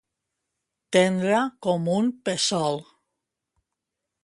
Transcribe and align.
Tendre 0.97 1.41
com 1.67 1.91
un 1.97 2.09
pèsol. 2.31 2.83